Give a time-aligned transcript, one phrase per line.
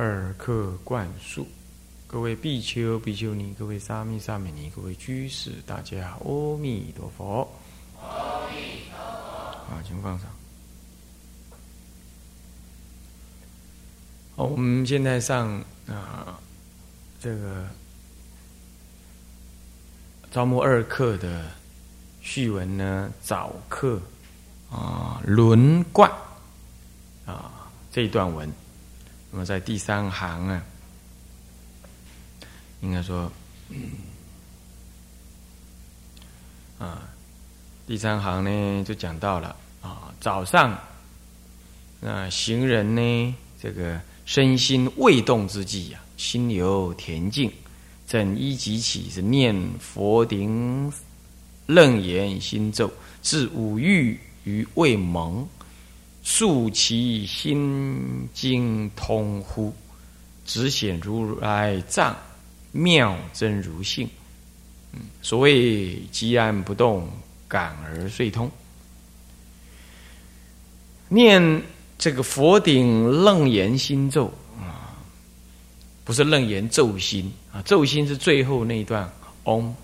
[0.00, 1.44] 二课灌输，
[2.06, 7.40] 各位比丘、比丘尼，各位沙弥、沙弥尼，各位居士，大家阿弥陀佛。
[8.00, 9.74] 阿弥陀佛。
[9.74, 10.28] 好，请放上。
[14.36, 15.48] 好，我们现在上
[15.88, 16.38] 啊，
[17.18, 17.66] 这个
[20.30, 21.50] 招募二课的
[22.20, 24.00] 序文呢，早课
[24.70, 26.08] 啊，轮贯
[27.26, 28.48] 啊这一段文。
[29.30, 30.62] 那么在第三行啊，
[32.80, 33.30] 应该说，
[36.78, 37.02] 啊，
[37.86, 40.78] 第三行呢就讲到了啊，早上
[42.00, 47.52] 那行人呢，这个身心未动之际呀，心有恬静，
[48.06, 50.90] 正一即起是念佛顶
[51.66, 52.90] 楞严心咒，
[53.22, 55.46] 至五欲于未萌。
[56.30, 59.74] 竖其心经通乎，
[60.44, 62.14] 直显如来藏
[62.70, 64.06] 妙真如性。
[64.92, 67.08] 嗯，所谓寂安不动，
[67.48, 68.48] 感而遂通。
[71.08, 71.62] 念
[71.96, 75.00] 这个佛顶楞严心咒啊，
[76.04, 79.10] 不是楞严咒心啊，咒心是最后那段
[79.44, 79.74] 嗡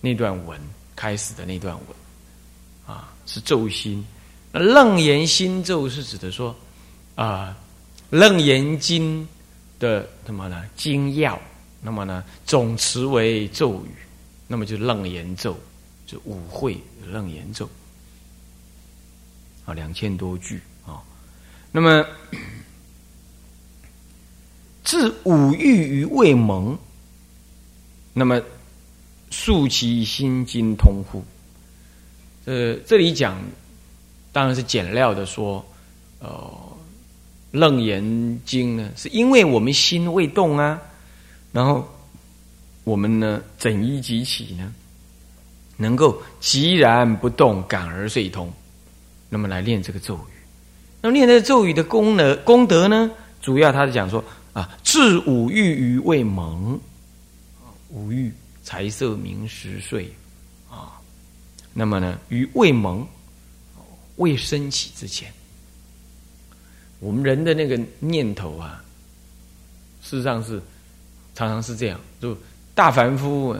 [0.00, 0.60] 那段文
[0.96, 1.86] 开始的那段文
[2.84, 4.04] 啊，是咒心。
[4.52, 6.56] 楞严心咒是指的说，
[7.14, 7.56] 啊，
[8.10, 9.28] 楞严经
[9.78, 10.64] 的什么呢？
[10.74, 11.38] 经要，
[11.82, 13.90] 那么呢，总词为咒语，
[14.46, 15.56] 那么就楞严咒，
[16.06, 16.80] 就五会
[17.12, 17.68] 楞严咒，
[19.66, 21.02] 啊，两千多句啊。
[21.70, 22.06] 那么，
[24.82, 26.76] 自五欲于未蒙，
[28.14, 28.40] 那么
[29.30, 31.22] 肃其心经通乎？
[32.46, 33.38] 呃，这里讲。
[34.38, 35.66] 当然是简料的说，
[36.20, 36.28] 呃，
[37.58, 40.80] 《楞严经》呢，是因为我们心未动啊，
[41.50, 41.84] 然后
[42.84, 44.72] 我们呢，整一即起呢，
[45.76, 48.48] 能够寂然不动，感而遂通，
[49.28, 50.38] 那么来念这个咒语。
[51.00, 53.10] 那么念这个咒语的功能功德呢，
[53.42, 54.22] 主要他是讲说
[54.52, 56.78] 啊，治五欲于未蒙，
[57.88, 58.32] 五欲
[58.62, 60.08] 财色名食睡
[60.70, 60.94] 啊，
[61.74, 63.04] 那么呢，于未蒙。
[64.18, 65.32] 未升起之前，
[67.00, 68.84] 我们人的那个念头啊，
[70.02, 70.60] 事实上是
[71.34, 72.00] 常常是这样。
[72.20, 72.36] 就
[72.74, 73.56] 大凡夫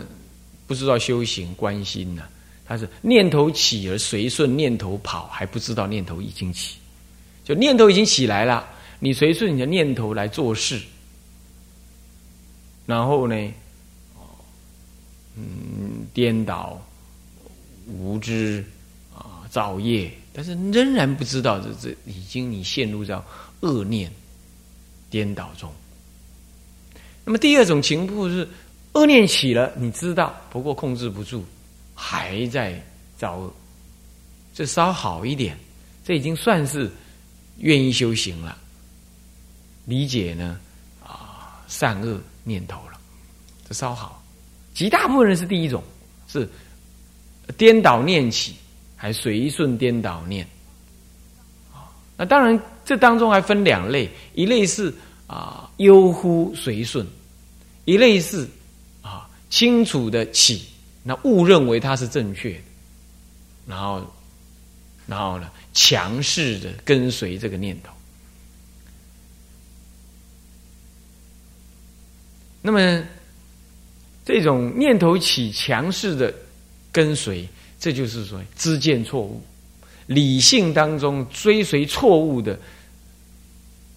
[0.66, 2.24] 不知道修行关心呢，
[2.66, 6.76] 他是念头起而随顺念头跑，还不知道念头已经起。
[7.44, 10.82] 就念头已经起来了，你随顺你的念头来做事，
[12.84, 13.52] 然后呢，
[15.36, 16.84] 嗯，颠倒
[17.86, 18.64] 无知
[19.14, 20.12] 啊，造业。
[20.32, 23.24] 但是仍然不知道，这这已经你陷入到
[23.60, 24.12] 恶念
[25.10, 25.72] 颠倒中。
[27.24, 28.48] 那么第二种情况是
[28.92, 31.44] 恶念起了，你知道，不过控制不住，
[31.94, 32.80] 还在
[33.16, 33.52] 造恶。
[34.54, 35.58] 这稍好一点，
[36.04, 36.90] 这已经算是
[37.58, 38.56] 愿意修行了，
[39.84, 40.58] 理解呢
[41.04, 42.98] 啊善恶念头了，
[43.68, 44.22] 这稍好。
[44.74, 45.82] 极大部分人是第一种，
[46.28, 46.48] 是
[47.56, 48.54] 颠倒念起。
[49.00, 50.44] 还随顺颠倒念，
[51.72, 51.86] 啊，
[52.16, 54.92] 那当然，这当中还分两类，一类是
[55.28, 57.06] 啊悠忽随顺，
[57.84, 58.44] 一类是
[59.00, 60.66] 啊清楚的起，
[61.04, 62.60] 那误认为它是正确的，
[63.68, 64.04] 然后，
[65.06, 67.92] 然后呢，强势的跟随这个念头。
[72.60, 73.04] 那么，
[74.24, 76.34] 这种念头起强势的
[76.90, 77.48] 跟随。
[77.78, 79.40] 这就是说，知见错误，
[80.06, 82.58] 理性当中追随错误的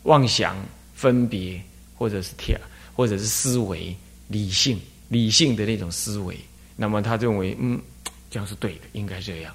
[0.04, 0.56] 妄想、
[0.94, 1.60] 分别，
[1.96, 2.56] 或者是跳，
[2.94, 3.96] 或者是思维，
[4.28, 4.80] 理性、
[5.10, 6.38] 理性的那种思维。
[6.76, 7.82] 那么他认为，嗯，
[8.30, 9.54] 这样是对的，应该这样，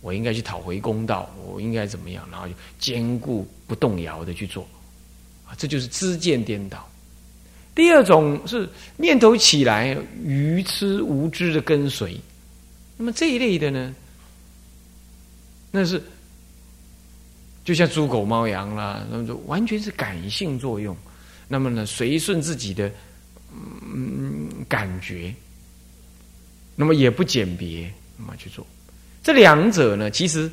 [0.00, 2.26] 我应该去讨回公道，我应该怎么样？
[2.30, 4.66] 然后就坚固不动摇的去做，
[5.44, 6.88] 啊，这就是知见颠倒。
[7.74, 12.16] 第二种是念头起来，愚痴无知的跟随。
[12.96, 13.94] 那么这一类的呢，
[15.70, 16.02] 那是
[17.64, 20.96] 就像猪狗猫羊啦，那么就完全是感性作用。
[21.48, 22.90] 那么呢，随顺自己的
[23.52, 25.34] 嗯感觉，
[26.74, 28.66] 那么也不鉴别，那么去做。
[29.22, 30.50] 这两者呢，其实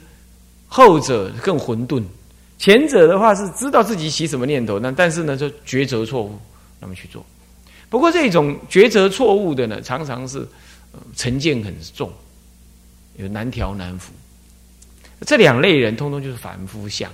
[0.68, 2.04] 后者更混沌，
[2.58, 6.38] 前者的话是知道自己起什么念头，那但是呢，就抉择错误，
[6.80, 7.26] 那么去做。
[7.90, 10.48] 不过这种抉择错误的呢，常常是
[11.16, 12.12] 成见很重，
[13.18, 14.14] 有难调难服。
[15.22, 17.12] 这两类人，通通就是凡夫相。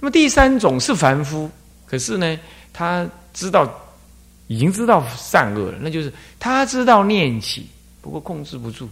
[0.00, 1.50] 那么第三种是凡夫，
[1.86, 2.38] 可是呢，
[2.72, 3.72] 他知道
[4.46, 7.66] 已经知道善恶了，那就是他知道念起，
[8.00, 8.88] 不过控制不住，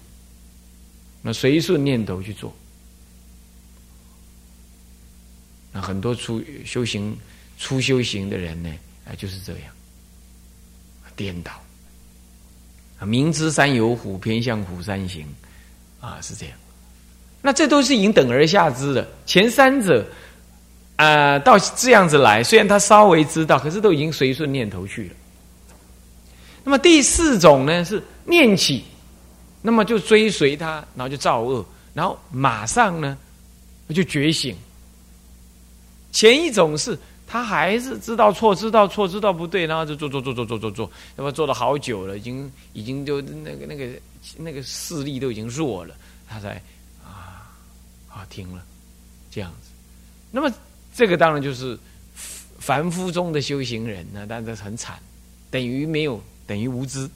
[1.22, 2.54] 那随顺念头去做。
[5.72, 7.16] 那很多初修行、
[7.58, 8.72] 初修行的人呢，
[9.06, 9.62] 啊，就是这样
[11.16, 11.52] 颠倒。
[13.06, 15.26] 明知山有虎，偏向虎山行，
[16.04, 16.54] 啊，是这样。
[17.40, 20.04] 那这都是已经等而下之的，前三者，
[20.96, 25.14] 啊，到这样子来，虽然他稍微知道，可是都已经随顺念头去了。
[26.64, 28.84] 那么第四种呢，是念起，
[29.60, 33.16] 那么就追随他，然后就造恶，然后马上呢
[33.90, 34.56] 就觉醒。
[36.10, 43.86] 前一种是他还是知道错，知道错，知道不对，然后就做做做做做做做，那么做了好久了，已经已经就那个那个
[44.38, 45.94] 那个势力都已经弱了，
[46.28, 46.60] 他才。
[47.04, 47.52] 啊
[48.08, 48.64] 啊，停了，
[49.30, 49.68] 这样子，
[50.30, 50.52] 那么
[50.94, 51.78] 这个当然就是
[52.58, 54.98] 凡夫中的修行人呢，但是很惨，
[55.50, 57.10] 等于没有，等于无知。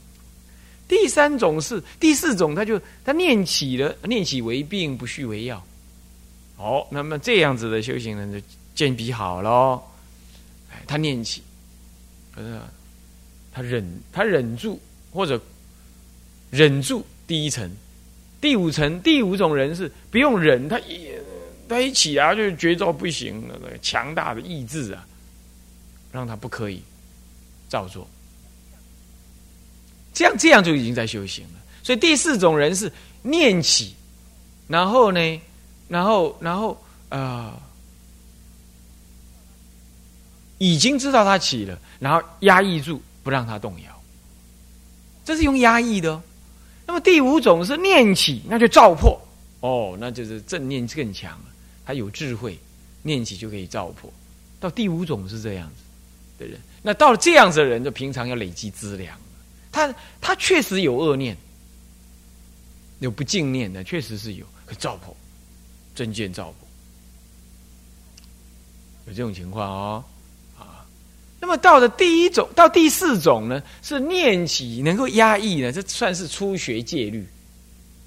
[0.88, 5.64] 第三种是第四种，他就他念起了，念起为病，不续为药。
[6.56, 8.40] 哦，那么这样子的修行人就
[8.75, 9.81] 见比好喽。
[10.70, 11.43] 哎，他念起，
[12.34, 12.61] 可是
[13.52, 14.81] 他忍，他忍住
[15.12, 15.40] 或者
[16.50, 17.71] 忍住第一层。
[18.41, 21.09] 第五层，第五种人是不用忍，他一
[21.69, 25.05] 他一起啊，就是绝招不行，那个强大的意志啊，
[26.12, 26.81] 让他不可以
[27.69, 28.09] 照做。
[30.15, 31.61] 这样这样就已经在修行了。
[31.83, 32.93] 所以第四种人是
[33.23, 33.93] 念起，
[34.69, 35.41] 然后呢，
[35.89, 37.61] 然后然后啊，
[40.59, 44.03] 已经知道他起了，然后压抑住不让他动摇，
[45.25, 46.23] 这是用压抑的。
[46.88, 49.20] 那么第五种是念起，那就照破
[49.61, 51.44] 哦，那就是正念更强了。
[51.85, 52.58] 他有智慧，
[53.02, 54.11] 念起就可以照破。
[54.58, 55.82] 到第五种是这样子
[56.38, 59.14] 的人，那到了这样子的人，就平常要累积资粮。
[59.70, 61.37] 他他确实有恶念，
[63.00, 65.14] 有不敬念的，确实是有，可照破，
[65.94, 66.69] 真见照破，
[69.08, 70.05] 有这种情况哦。
[71.40, 77.26] 那么到了第一种，到第四种呢，是念起能够压抑呢，这算是初学戒律。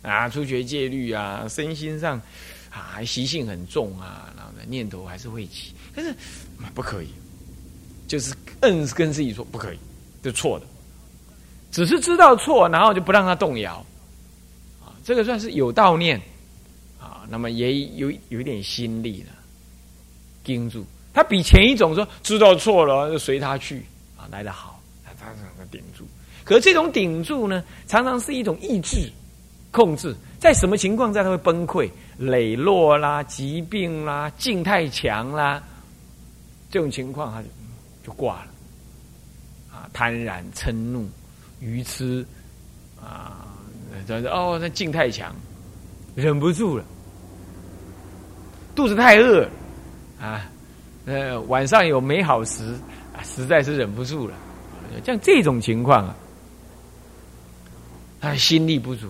[0.01, 2.19] 啊，初学戒律啊，身心上
[2.71, 6.13] 啊习性很重啊，然后呢念头还是会起，但是
[6.73, 7.07] 不可以，
[8.07, 8.33] 就是
[8.63, 9.77] 硬跟自己说不可以，
[10.23, 10.65] 就错的，
[11.71, 13.75] 只是知道错，然后就不让他动摇。
[14.83, 16.19] 啊，这个算是有道念。
[16.99, 19.33] 啊，那么也有有一点心力了，
[20.43, 20.85] 盯住。
[21.13, 23.85] 他比前一种说知道错了就随他去
[24.17, 26.05] 啊来得好，他他能够顶住。
[26.43, 29.11] 可是这种顶住呢，常常是一种意志
[29.71, 35.61] 控制，在什么情况下他会崩溃、磊落啦、疾病啦、劲太强啦，
[36.69, 37.47] 这种情况他就
[38.05, 38.47] 就挂了。
[39.71, 41.09] 啊，贪婪、嗔怒、
[41.59, 42.25] 愚痴
[43.01, 43.47] 啊，
[44.07, 45.33] 这哦，那劲太强，
[46.15, 46.83] 忍不住了，
[48.75, 49.47] 肚子太饿
[50.19, 50.49] 啊。
[51.05, 52.77] 呃，晚上有美好时，
[53.23, 54.35] 实在是忍不住了。
[55.03, 56.15] 像这种情况啊，
[58.19, 59.07] 他心力不足。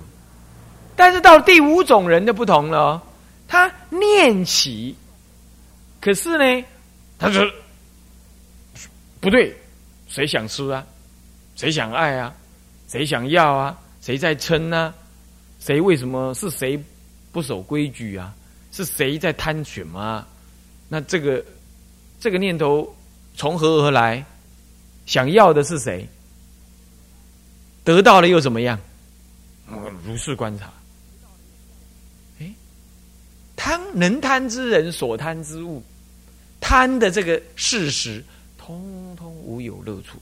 [0.95, 3.01] 但是到第五种人的不同了，
[3.47, 4.95] 他念起，
[5.99, 6.65] 可是呢，
[7.19, 7.45] 他说
[9.19, 9.53] 不对，
[10.07, 10.85] 谁想吃啊？
[11.55, 12.33] 谁想爱啊？
[12.87, 13.77] 谁想要啊？
[13.99, 14.93] 谁在撑呢？
[15.59, 16.81] 谁为什么是谁
[17.31, 18.33] 不守规矩啊？
[18.71, 20.25] 是谁在贪取吗？
[20.87, 21.43] 那这个。
[22.21, 22.95] 这个念头
[23.35, 24.23] 从何而来？
[25.07, 26.07] 想要的是谁？
[27.83, 28.79] 得到了又怎么样？
[30.05, 30.71] 如是观察。
[32.39, 32.53] 哎，
[33.55, 35.81] 贪能贪之人所贪之物，
[36.61, 38.23] 贪的这个事实，
[38.55, 40.19] 通通无有乐处。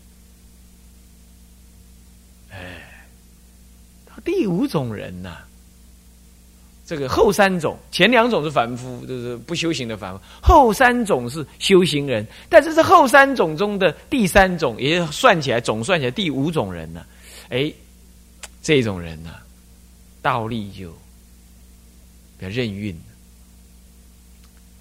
[2.51, 3.06] 哎，
[4.24, 5.49] 第五种人呐。
[6.89, 12.25] 这个后三种，前两种是凡夫，就是不修行的凡夫；后三种是修行人。
[12.50, 17.05] 但是这后三种中的第三种，也算起来总算起来第五种人呢？
[17.50, 17.72] 哎，
[18.63, 19.36] 这种人呢，
[20.24, 20.89] 倒立就
[22.39, 23.00] 比较任运。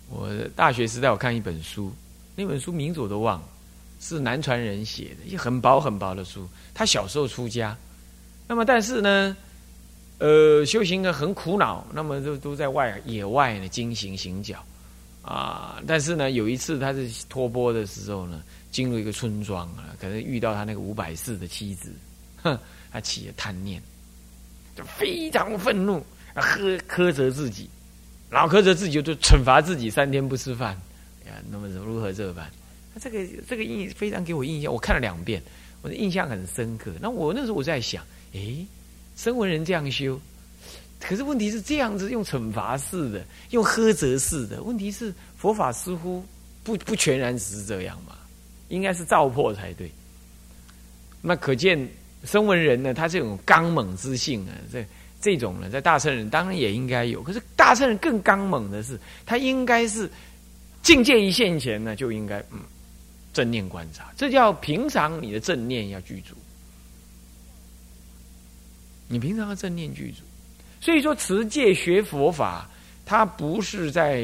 [0.08, 1.92] 我大学时代我看一本书，
[2.34, 3.46] 那本书名字我都忘了，
[4.00, 6.48] 是南传人写的，一很薄很薄的书。
[6.72, 7.76] 他小时候出家，
[8.46, 9.36] 那么但是呢，
[10.18, 14.64] 呃，修行的很苦恼，那么都都在外野外呢经行行脚
[15.22, 15.80] 啊。
[15.87, 21.92] 但是呢，有一次他是托钵的时候呢，进入一个村庄啊，可能遇到他那个五百四的妻子，
[22.42, 22.58] 哼，
[22.90, 23.80] 他起了贪念，
[24.76, 27.70] 就非常愤怒，呵苛责自己。
[28.30, 30.75] 老苛责自己，就惩罚自己三天不吃饭，
[31.26, 32.44] 呀，那么如何这般？
[33.00, 35.40] 这个这个印非常给我印象，我看了两遍，
[35.80, 36.92] 我的印象很深刻。
[37.00, 38.66] 那我那时候我在想，诶，
[39.18, 40.18] 声闻人这样修，
[41.00, 46.25] 可是问题是这样子用惩罚式的，用苛责式的，问题是佛法似乎
[46.62, 48.16] 不不全然只是这样嘛，
[48.68, 49.90] 应该是照破才对。
[51.20, 51.76] 那可见
[52.22, 54.87] 声闻人呢，他这种刚猛之性啊，这。
[55.20, 58.96] 这种呢，在大乘人当然也应该有，可是大乘人更刚猛的是，
[59.26, 60.08] 他应该是
[60.80, 62.60] 境界一现前呢，就应该嗯
[63.32, 66.37] 正念观察，这叫平常你的正念要具足，
[69.08, 70.22] 你平常要正念具足。
[70.80, 72.70] 所以说持戒学佛法，
[73.04, 74.20] 它不是在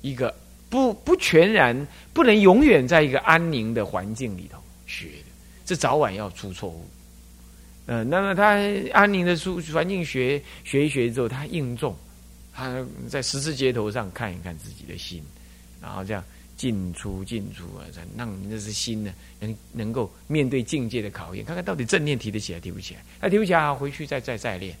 [0.00, 0.34] 一个
[0.68, 5.30] 不不全然不能永远在一个安宁的环境里头学的，
[5.64, 6.86] 这早晚要出错误。
[7.86, 8.58] 呃，那么他
[8.92, 11.96] 安宁的书环境学学一学之后，他应重，
[12.52, 15.22] 他在十字街头上看一看自己的心，
[15.80, 16.22] 然后这样
[16.62, 17.82] 进出进出啊，
[18.16, 24.72] 让你那是心呢，能能够面对境界的考验，看看到底正念提得起来提不起来，他提不起来，回去再再再练。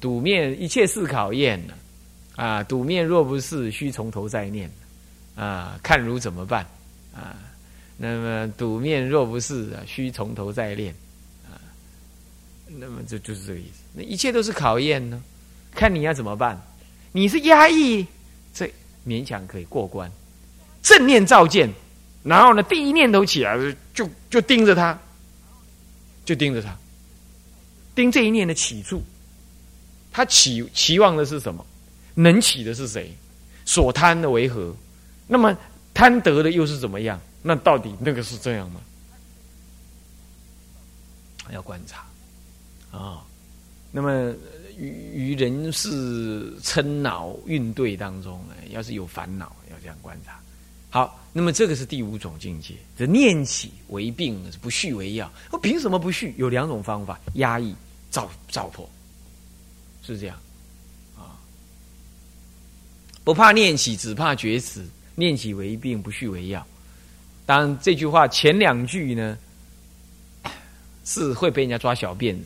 [0.00, 1.74] 赌面一切是考验呢，
[2.36, 4.70] 啊，赌面若不是，需从头再念，
[5.34, 6.64] 啊，看如怎么办
[7.12, 7.42] 啊？
[7.96, 10.94] 那么赌面若不是啊，需从头再练
[11.44, 11.58] 啊。
[12.68, 13.82] 那么这就是这个意思。
[13.94, 15.20] 那一切都是考验呢，
[15.72, 16.56] 看你要怎么办。
[17.10, 18.06] 你是压抑，
[18.52, 18.72] 这
[19.04, 20.08] 勉强可以过关。
[20.84, 21.68] 正念照见，
[22.22, 23.58] 然后呢，第一念头起来
[23.92, 24.96] 就就盯着他，
[26.24, 26.76] 就盯着他，
[27.94, 29.02] 盯这一念的起处。
[30.12, 31.66] 他期期望的是什么？
[32.14, 33.12] 能起的是谁？
[33.64, 34.72] 所贪的为何？
[35.26, 35.56] 那么
[35.92, 37.20] 贪得的又是怎么样？
[37.42, 38.80] 那到底那个是这样吗？
[41.50, 42.04] 要观察。
[42.96, 43.24] 啊，
[43.90, 44.32] 那么
[44.78, 50.38] 于于人事嗔恼运对当中呢，要是有烦恼，要这样观察。
[50.94, 55.28] 好，那么这个是第五种境界，这念起为病，不续为药。
[55.50, 56.32] 我凭什么不续？
[56.38, 57.74] 有两种方法：压抑、
[58.12, 58.88] 照照破，
[60.04, 60.38] 是这样。
[61.16, 61.34] 啊，
[63.24, 64.86] 不怕念起，只怕觉迟。
[65.16, 66.64] 念起为病，不续为药。
[67.44, 69.36] 当然，这句话前两句呢，
[71.04, 72.44] 是会被人家抓小辫子。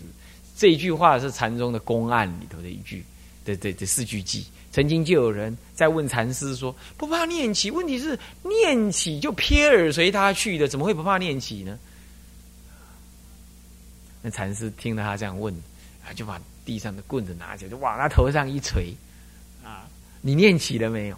[0.57, 3.05] 这句话是禅宗的公案里头的一句，
[3.45, 4.43] 的的的四句偈。
[4.71, 11.79] 曾经就有人在问禅师说：“不怕念起，问题是念起就撇耳随他去的，怎么会不怕念起呢？”
[14.23, 15.55] 那禅师听到他这样问，
[16.05, 18.93] 啊，就把地上的棍子拿起来，就往他头上一锤，
[19.65, 19.89] 啊，
[20.21, 21.17] 你念起了没有？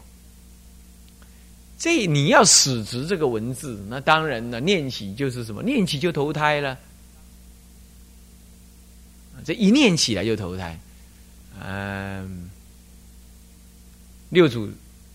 [1.79, 5.63] 这你要使直这个文字，那当然了，念起就是什么？
[5.63, 6.79] 念起就投胎了。
[9.43, 10.79] 这一念起来就投胎，
[11.65, 12.50] 嗯，
[14.31, 14.71] 六祖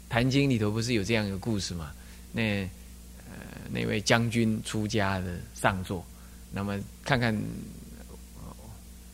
[0.08, 1.92] 坛经里头不是有这样一个故事吗？
[2.32, 2.62] 那
[3.28, 3.36] 呃
[3.72, 6.06] 那位将军出家的上座，
[6.52, 7.36] 那么看看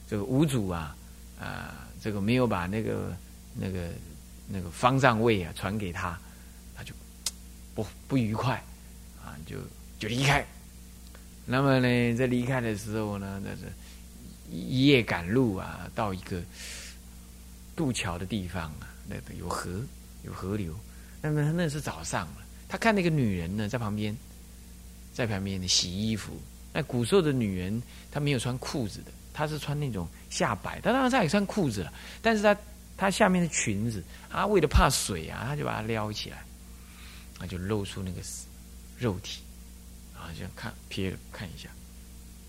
[0.10, 0.96] 这个五祖啊
[1.39, 3.15] 啊，这个没有把那个
[3.55, 3.89] 那个
[4.48, 6.20] 那个方丈位啊传给他，
[6.75, 6.93] 他就
[7.74, 8.62] 不不愉快
[9.24, 9.58] 啊，就
[9.98, 10.46] 就离开。
[11.46, 13.72] 那么呢，在离开的时候呢，那是。
[14.53, 16.41] 一夜赶路啊，到一个
[17.74, 19.70] 渡桥的地方啊，那个有河，
[20.24, 20.74] 有河流。
[21.22, 24.15] 那么那是早上了，他看那个女人呢，在旁边，
[25.13, 26.34] 在旁边洗衣服。
[26.74, 30.79] 那古时候的女人，她没有穿裤子的，她是穿那种下摆。
[30.79, 32.55] 她当然她也穿裤子了，但是她
[32.96, 36.38] 她下面的裙子，啊，为了怕水啊，她就把它撩起来，
[37.39, 38.22] 啊，就露出那个
[38.98, 39.41] 肉体，
[40.15, 41.67] 啊，这样看瞥看一下。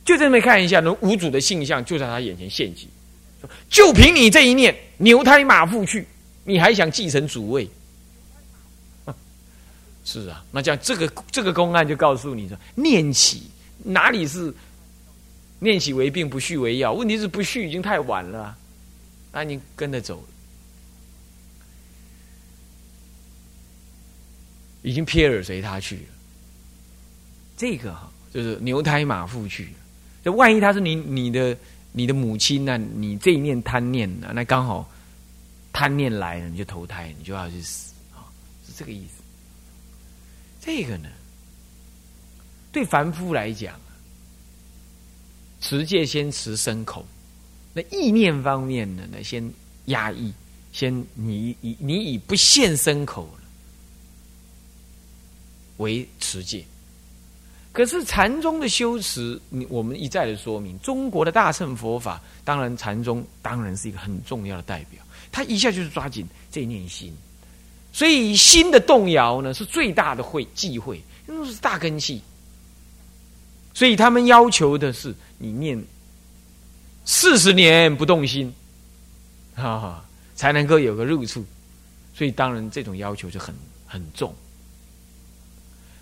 [0.05, 2.89] 就这么看一下，那五祖的性相就在他眼前现起，
[3.69, 6.07] 就凭你这一念，牛胎马腹去，
[6.45, 7.69] 你还想继承主位？
[10.05, 13.45] 是啊，那这样这个这个公案就告诉你说，念起
[13.85, 14.53] 哪里是
[15.61, 16.93] 念起为病，不续为药？
[16.93, 18.57] 问题是不续已经太晚了，
[19.31, 20.25] 那你跟着走，
[24.83, 26.03] 已经撇耳随他去了。
[27.57, 29.69] 这个哈，就是牛胎马腹去。
[30.25, 31.57] 这万一他是你你的
[31.93, 32.77] 你的母亲呢？
[32.77, 34.33] 你这一念贪念呢？
[34.35, 34.91] 那刚好
[35.73, 38.29] 贪念来了，你就投胎，你就要去死啊！
[38.67, 39.23] 是这个意思。
[40.61, 41.09] 这个呢，
[42.71, 43.75] 对凡夫来讲，
[45.61, 47.05] 持戒先持身口，
[47.73, 49.51] 那意念方面呢，那先
[49.87, 50.33] 压抑，
[50.73, 53.29] 先你以你以不现身口
[55.79, 56.65] 为持戒。
[57.73, 65.03] 可是禅宗的修持，我们一再的说明，中国的大乘佛法，当然禅宗当然是一个很重要的代表。
[65.33, 67.13] 他一下就是抓紧这念心，
[67.93, 72.23] 所以心的动摇呢，是最大的会忌讳，那是大根器。
[73.75, 75.83] 所以他们要求的是你念
[77.07, 78.55] 四十年不动心，
[79.57, 80.05] 哈哈，
[80.37, 81.45] 才能够有个入处。
[82.15, 83.55] 所以当然这种要求就很
[83.87, 84.33] 很重。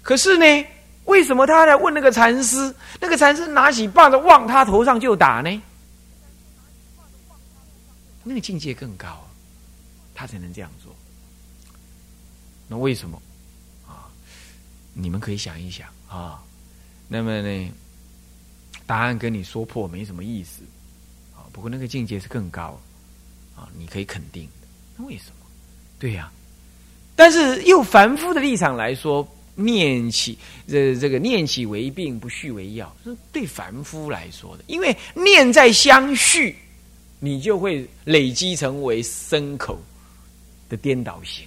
[0.03, 0.67] 可是呢？
[1.07, 2.73] 为什么他来问那个禅师？
[3.01, 5.63] 那个禅师拿起棒子往他头上就打呢？
[8.23, 9.27] 那个境界更高，
[10.15, 10.95] 他才能这样做。
[12.69, 13.21] 那为什么？
[13.87, 14.11] 啊，
[14.95, 16.43] 你们可以想一想啊。
[17.09, 17.73] 那么呢，
[18.87, 20.63] 答案跟你说破没什么意思
[21.35, 21.45] 啊。
[21.53, 22.81] 不过那个境界是更高
[23.57, 24.49] 啊，你可以肯定。
[24.97, 25.47] 那为什么？
[25.99, 26.31] 对呀。
[27.17, 29.27] 但是又凡夫的立场来说。
[29.57, 34.65] 念起，这这个念起为病，不续为药，是对凡夫来说的。
[34.69, 36.57] 因为念在相续，
[37.21, 39.79] 你就会累积成为牲口
[40.69, 41.47] 的颠倒型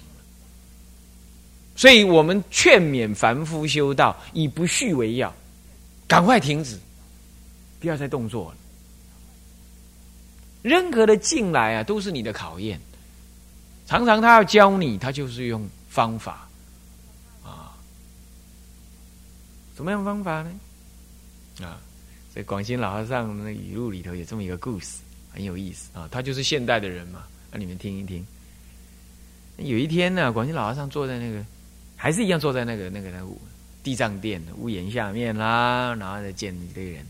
[1.76, 5.34] 所以我们劝勉凡夫修道，以不续为要，
[6.06, 6.78] 赶快停止，
[7.80, 8.56] 不要再动作了。
[10.62, 12.80] 任何的进来啊，都是你的考验。
[13.86, 16.48] 常常他要教你，他就是用方法。
[17.42, 17.76] 啊，
[19.74, 20.50] 怎么样方法呢？
[21.60, 21.80] 啊，
[22.32, 24.98] 在广西老和尚那语录里头有这么一个故事，
[25.34, 26.08] 很有意思啊。
[26.10, 28.24] 他就是现代的人嘛，让你们听一听。
[29.58, 31.44] 有一天呢，广西老和尚坐在那个，
[31.96, 33.26] 还是一样坐在那个那个那个
[33.82, 37.04] 地藏殿的屋檐下面啦，然后再见一堆人。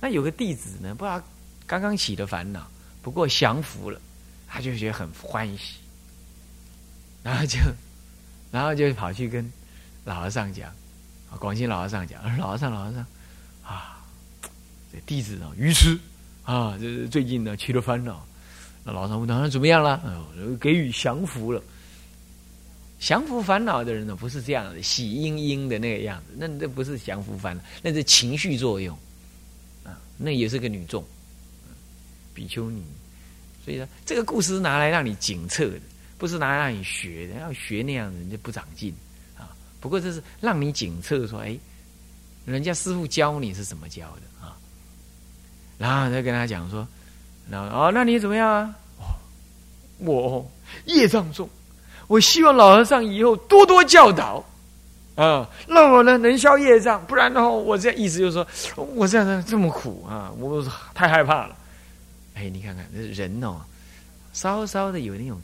[0.00, 1.22] 那有个弟子呢，不知道
[1.66, 2.70] 刚刚起的烦恼，
[3.02, 4.00] 不过降服了，
[4.46, 5.76] 他就觉得很欢喜，
[7.22, 7.58] 然后就，
[8.52, 9.50] 然后就跑去跟
[10.04, 10.72] 老和尚讲。
[11.38, 13.06] 广西老和尚讲，老和尚，老和尚，
[13.62, 14.02] 啊，
[14.90, 15.98] 这弟子啊，愚痴
[16.46, 18.24] 啊，这是最近呢起了烦恼。
[18.84, 20.24] 那老和尚问他怎么样了？
[20.60, 21.60] 给予降服了。
[23.00, 26.34] 降服烦恼的人呢，不是这样的，喜盈盈的那个样子。
[26.38, 28.96] 那那不是降服烦恼，那是情绪作用
[29.84, 30.00] 啊。
[30.16, 31.04] 那也是个女众，
[32.32, 32.80] 比丘尼。
[33.64, 35.80] 所以说，这个故事拿来让你警测的，
[36.16, 37.34] 不是拿来让你学的。
[37.34, 38.94] 要学那样的人就不长进
[39.36, 39.50] 啊。
[39.80, 41.58] 不过这是让你警测说，哎，
[42.44, 44.56] 人家师傅教你是怎么教的啊？
[45.78, 46.86] 然后再跟他讲说，
[47.50, 48.74] 然后哦，那你怎么样啊？
[49.98, 50.50] 我
[50.84, 51.48] 业障重，
[52.06, 54.44] 我希望老和尚以后多多教导
[55.14, 58.46] 啊，让我呢能消业障，不然的话，我这样意思就是说，
[58.94, 61.56] 我这样这么苦啊，我太害怕了。
[62.34, 63.60] 哎，你看看这人哦，
[64.32, 65.40] 稍稍的有那种。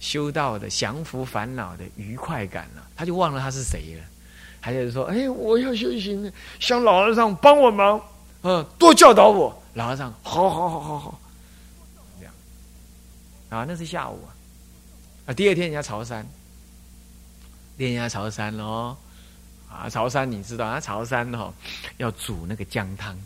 [0.00, 4.04] 修道的降服烦恼的愉快感了，他就忘了他是谁了，
[4.60, 6.30] 还是说：“哎，我要修行，
[6.60, 7.98] 向老和尚帮我忙，
[8.44, 11.20] 嗯，多教导我。”老和尚，好好好好好，
[12.20, 12.32] 这样
[13.50, 14.30] 啊，那是下午啊，
[15.26, 16.24] 啊，第二天人家朝山，
[17.76, 18.96] 第二天人家朝山喽，
[19.68, 21.52] 啊，朝山你知道啊，朝山哈
[21.96, 23.18] 要煮那个姜汤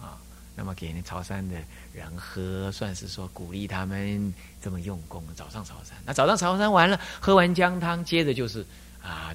[0.00, 0.16] 啊，
[0.56, 1.54] 那么给那朝山的。
[1.92, 5.22] 人喝算是说鼓励他们这么用功。
[5.36, 8.66] 早上朝山，那早上朝山完了，喝完姜汤，接着就是
[9.02, 9.30] 啊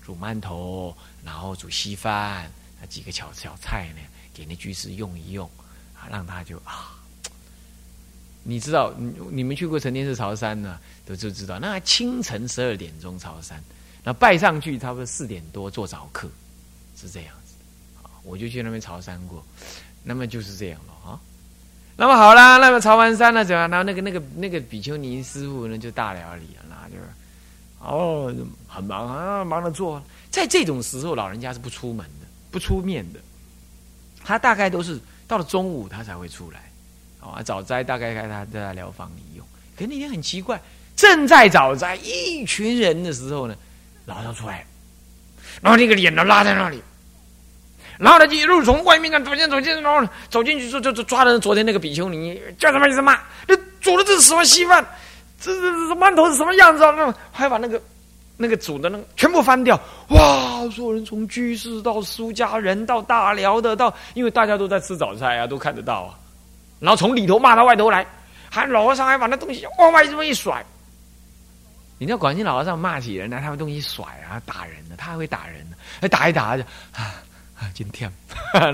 [0.00, 2.48] 煮馒头，然后煮稀饭，
[2.80, 4.00] 那几个小小菜呢，
[4.40, 5.46] 给那居士用一用，
[5.94, 6.96] 啊，让他就啊，
[8.42, 13.62] 你知道，你你们去过成天寺朝山呢，都就知道，那清晨十二点钟朝山，
[14.02, 16.26] 那拜上去差不多四点多做早课，
[16.96, 17.52] 是这样子，
[18.02, 19.44] 啊，我就去那边朝山过，
[20.02, 21.20] 那么就是这样了啊。
[21.98, 23.68] 那么好啦，那么朝完山了怎么？
[23.68, 27.02] 然后那个那个那个比丘尼师傅呢就大了理了，那就是
[27.80, 28.34] 哦
[28.66, 30.02] 很忙啊，忙着做。
[30.30, 33.20] 在这种时候，老人家是不出门的，不出面的。
[34.24, 36.60] 他大概都是到了中午他才会出来。
[37.20, 39.46] 哦，早斋大概在他在疗房里用。
[39.76, 40.60] 可那天很奇怪，
[40.96, 43.54] 正在早斋一群人的时候呢，
[44.06, 44.64] 老道出来，
[45.60, 46.82] 然后那个脸都拉在那里。
[47.98, 54.82] 然后他就一路从外面看走进走进，然后走进去就就就抓着昨天那个比丘尼，叫他们一声骂，这煮的这是什么稀饭？
[55.38, 56.90] 这这这馒头是什么样子啊？
[56.96, 57.82] 那还把那个
[58.42, 59.78] 那个煮的那个全部翻掉。
[60.08, 60.66] 哇！
[60.70, 66.18] 所有人从居士到苏家人到大辽的到，因为大家都在吃早餐啊，都看得到啊。
[66.78, 68.06] 然后从里头骂到外头来，
[68.48, 70.64] 还老和尚还把那东西往外这么一甩。
[71.98, 77.20] 你知道广西老和尚骂起人来，他们东西甩啊，打人的，他还会打人的，还打一打就啊
[77.58, 78.10] 啊，今天，
[78.54, 78.72] 然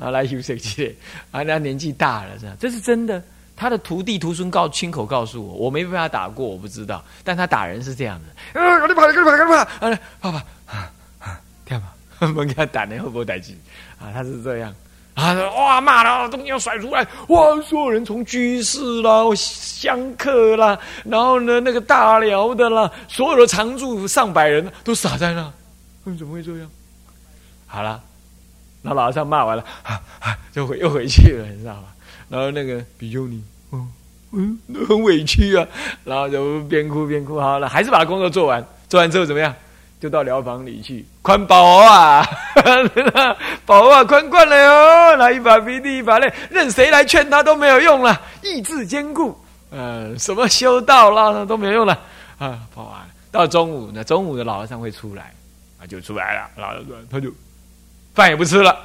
[0.00, 0.96] 后来休息去，
[1.30, 2.56] 啊，那年纪大了，是吧？
[2.58, 3.22] 这是真的。
[3.56, 7.02] 他的徒弟徒孙告亲口告诉我，我没被他打过，我不知道。
[7.22, 10.90] 但他打人是这样的，啊，赶紧跑，赶紧跑，赶紧跑，啊，爸爸，啊
[11.20, 11.94] 啊，这样吧，
[12.36, 13.56] 我给他打的会不会打击？
[14.00, 14.74] 啊，他是这样，
[15.14, 25.52] 啊，哇，骂了，东西要甩出来，哇，所有人从居士啦、香客啦，然后呢，那个大辽的啦，所有的常住上百人都傻在那，
[26.06, 26.68] 嗯，怎么会这样？
[27.66, 28.00] 好了，
[28.86, 31.84] 那老和尚骂完了， 啊啊，就回又回去了，你知道吗？
[32.28, 33.42] 然后那个比丘尼，
[33.72, 33.92] 嗯
[34.32, 35.66] 嗯，很委屈啊，
[36.04, 37.40] 然后就边哭边哭。
[37.40, 38.64] 好了，还是把工作做完。
[38.88, 39.54] 做完之后怎么样？
[40.00, 42.22] 就到疗房里去宽宝啊，
[43.64, 45.16] 宝啊，宽惯了哟。
[45.16, 48.20] 拿一把鼻涕一把泪，任谁来劝他都没有用了。
[48.42, 49.34] 意志坚固，
[49.70, 51.98] 呃，什么修道啦都没有用了
[52.38, 52.58] 啊。
[52.74, 53.00] 跑完
[53.32, 55.32] 到中午呢，中午的老和尚会出来
[55.80, 56.50] 啊，就出来了。
[56.56, 57.30] 老和尚他就
[58.14, 58.76] 饭也不吃了。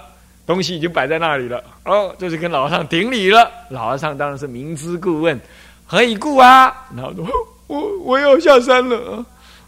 [0.45, 3.51] 东西已经摆在那里了，哦，就是跟老和尚顶礼了。
[3.69, 5.39] 老和尚当然是明知故问，
[5.85, 6.87] 何以故啊？
[6.95, 7.27] 然后说
[7.67, 9.23] ：“我我要下山了，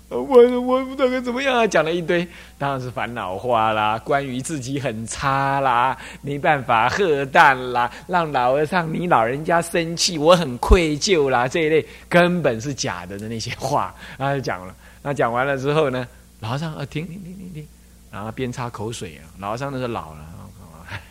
[0.10, 0.26] 我
[0.62, 14.74] 我不知道该怎么样啊。”讲了一堆，当然是烦恼话啦，关于自己很差啦，没办法喝淡啦，让老和尚你老人家生气，我很愧疚啦，这一类根本是假的的那些话，他就讲了。
[15.04, 16.08] 那讲完了之后呢，
[16.40, 17.68] 老和尚啊，停停停停停，
[18.12, 20.20] 然后边擦口水啊，老和尚那是老了。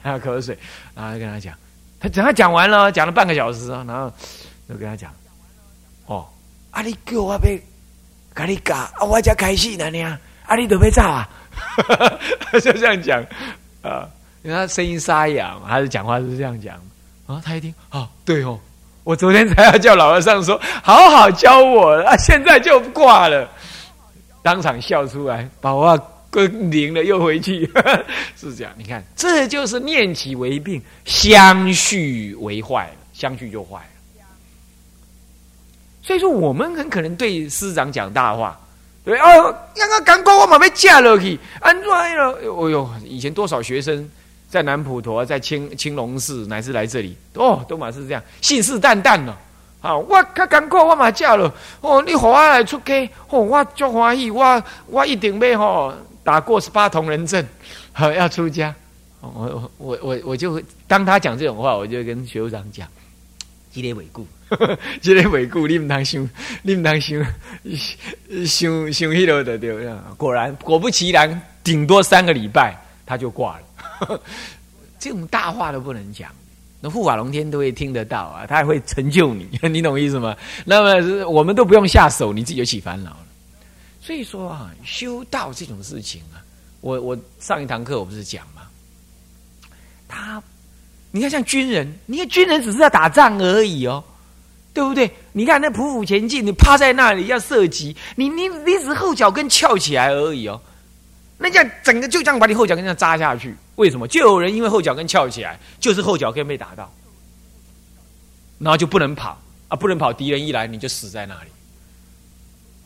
[0.02, 0.56] 还有口水，
[0.94, 1.54] 然后就跟他讲，
[1.98, 4.12] 他等他讲完了，讲了半个小时啊，然后
[4.68, 5.10] 就跟他讲，
[6.04, 6.26] 哦，
[6.70, 7.58] 啊你叫我别，
[8.34, 11.26] 跟你讲，啊我才开戏呢呢，啊你都别走啊，
[12.60, 13.24] 就这样讲
[13.80, 14.06] 啊，
[14.42, 16.76] 因为他声音沙哑，还是讲话是这样讲
[17.26, 18.60] 啊，他一听，哦，对哦，
[19.04, 23.48] 我昨天才要叫老和尚说，好好教我，啊现在就挂了，
[24.42, 25.98] 当场笑出来，把我。
[26.30, 27.68] 跟灵了又回去，
[28.36, 28.72] 是这样。
[28.76, 33.84] 你看，这就是念起为病，相续为坏了，相续就坏了。
[36.02, 38.58] 所以说，我们很可能对师长讲大话，
[39.04, 42.32] 对哦，刚刚赶过我马被嫁了去，安装了。
[42.56, 44.08] 哦哟，以前多少学生
[44.48, 49.36] 在南普陀，在青青龙寺，乃至来这里，哦，都马是这样，信誓旦旦的。
[49.80, 51.52] 啊，我较赶过我马嫁了。
[51.80, 52.94] 哦，你和我来出家，
[53.28, 55.94] 哦，我足欢喜，我我一定要吼。
[56.30, 57.44] 打过十八铜人阵，
[57.92, 58.72] 好要出家。
[59.20, 62.86] 我我我我我就当他讲这种话，我就跟学务长讲：，
[63.72, 64.24] 积累稳固，
[65.02, 66.30] 积累稳固，你们当想，
[66.62, 67.20] 你们当想，
[68.46, 69.92] 想想迄落的对不对？
[70.16, 74.20] 果然，果不其然，顶多三个礼拜他就挂了。
[75.00, 76.30] 这种大话都不能讲，
[76.80, 80.36] 那护法龙天都会听得到啊，他还会成就你， 你懂意思吗？
[80.64, 83.18] 那么我们都不用下手，你自己就起烦恼了。
[84.10, 86.42] 所以说啊，修道这种事情啊，
[86.80, 88.62] 我我上一堂课我不是讲吗？
[90.08, 90.42] 他，
[91.12, 94.02] 你看像军人，你看军人只是要打仗而已哦，
[94.74, 95.08] 对不对？
[95.30, 100.60] 你看那匍匐前进，你趴在那里要射击，你你你只是后脚跟翘起来而已哦，
[101.38, 104.08] 那这样整个就这样把你后脚跟这样扎下去，为什么？
[104.08, 106.92] 就有人因为后脚跟翘起来，就是后脚跟被打到，
[108.58, 111.50] 然后就不能跑啊，不能跑，敌人一来你就死在那里。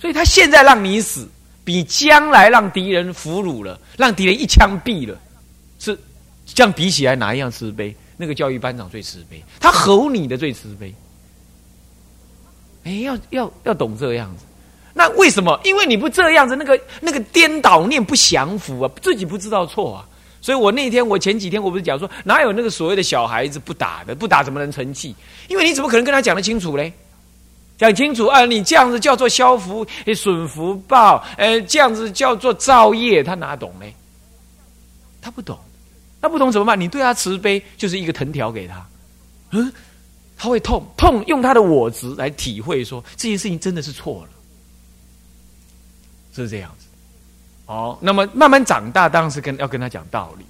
[0.04, 1.26] 所以他现在让你死，
[1.64, 5.18] 比将来让敌人俘虏了，让敌人一枪毙了，
[5.78, 5.98] 是
[6.44, 7.96] 这样比起来哪一样慈悲？
[8.18, 10.94] 那个教育班长最慈悲，他吼你的最慈悲。
[12.84, 14.44] 哎，要要要懂这样子。
[14.92, 15.58] 那为什么？
[15.64, 20.06] 因为你不这样子，那个那个颠倒念不降服啊，自己不知道错啊。
[20.42, 25.16] 所以我那天，我前几天我不是讲说，哪有那个所谓的小孩子不打的，不打怎么能成器？
[25.48, 26.92] 因为你怎么可能跟他讲得清楚嘞？
[27.76, 28.44] 讲清楚啊！
[28.44, 29.84] 你这样子叫做消福、
[30.14, 33.86] 损福报，呃，这样子叫做造业，他哪懂呢？
[35.20, 35.58] 他不懂，
[36.20, 36.80] 他不懂怎么办？
[36.80, 38.86] 你对他慈悲，就是一个藤条给他，
[39.50, 39.72] 嗯，
[40.36, 44.28] 他会痛痛，用他的我执来体会，说这件事情真的是错了，
[46.32, 46.86] 是这样子。
[47.66, 50.44] 哦，那么慢慢长大，当然是跟要跟他讲道理。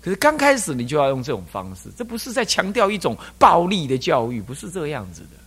[0.00, 5.37] 可是刚开始你就要用这种方式，这不是在强调一种暴力的教育，不是这个样子的。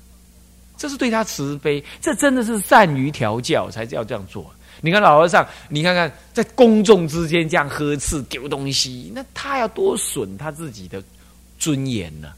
[0.82, 4.52] 这是对他慈悲，这真的是善于调教，才要这样做。
[4.82, 11.00] 你看老和尚，你看看在公众之间这样呵斥、丢东西，那他要多损他自己的
[11.60, 12.30] 尊严呢？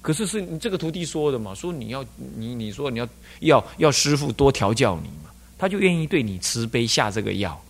[0.00, 1.54] 可是是你这个徒弟说的嘛？
[1.54, 2.02] 说你要
[2.34, 3.06] 你你说你要
[3.40, 5.30] 要要师傅多调教你嘛？
[5.58, 7.62] 他就愿意对你慈悲下这个药，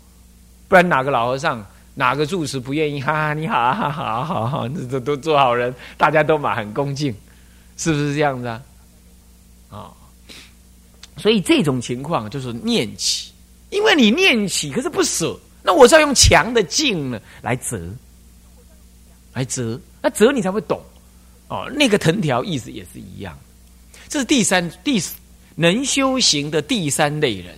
[0.68, 3.00] 不然哪个老和尚哪个住持不愿意？
[3.00, 7.12] 哈哈，你好，好好好好，这都都做好人，大家都嘛很恭敬，
[7.76, 8.62] 是不是这样子啊？
[9.68, 9.90] 啊。
[11.22, 13.30] 所以这种情况就是念起，
[13.70, 17.80] 因为你念起，可是不舍，那我是要用强的劲呢来折，
[19.32, 20.82] 来折，那折你才会懂
[21.46, 21.70] 哦。
[21.76, 23.38] 那个藤条意思也是一样，
[24.08, 25.00] 这是第三第
[25.54, 27.56] 能修行的第三类人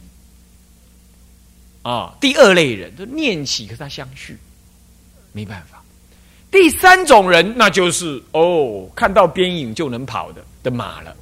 [1.81, 4.37] 啊，第二类人就念起，可是他相续，
[5.33, 5.83] 没办法。
[6.50, 11.16] 第三种人，那就是哦，看到边影就能跑的的马了，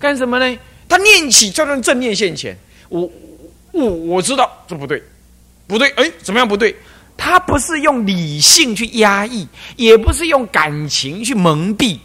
[0.00, 0.58] 干什么呢？
[0.88, 2.56] 他念起，叫人正念现前。
[2.88, 3.10] 我
[3.72, 5.02] 我我知道这不对，
[5.66, 6.74] 不对，哎，怎么样不对？
[7.16, 11.98] 他不是用理性去压抑，也不是用感情去蒙蔽，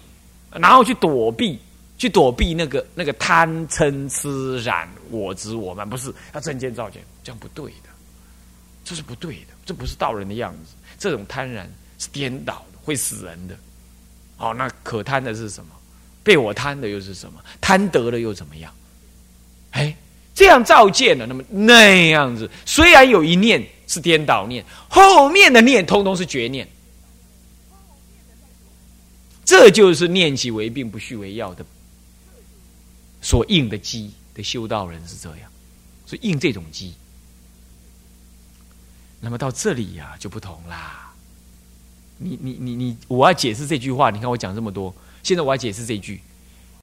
[0.52, 1.60] 然后去躲避，
[1.98, 7.90] 去躲避那个那个贪嗔痴染我执我慢，不是要正见照见，这样不对的，
[8.86, 10.74] 这是不对的，这不是道人的样子。
[11.00, 13.56] 这种贪然是颠倒的，会死人的。
[14.38, 15.72] 好，那可贪的是什么？
[16.30, 17.44] 被我贪的又是什么？
[17.60, 18.72] 贪得了又怎么样？
[19.72, 19.98] 哎，
[20.36, 26.70] 这样照见了，那么那样子，虽然有一念是颠倒念，后面的念通通是绝念，
[29.44, 31.66] 这就是念起为病，不续为药的
[33.24, 35.52] 所应的机的修道人是这样，
[36.06, 36.94] 所以应这种机。
[39.20, 41.12] 那么到这里呀就不同啦。
[42.20, 46.22] 你你你你，我要解释这句话，你看我讲这么多，现在我要解释这一句。